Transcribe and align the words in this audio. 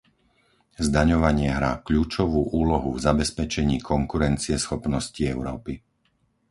Zdaňovanie 0.87 1.49
hrá 1.57 1.73
kľúčovú 1.87 2.41
úlohu 2.61 2.89
v 2.97 3.03
zabezpečení 3.07 3.77
konkurencieschopnosti 3.91 5.21
Európy. 5.35 5.73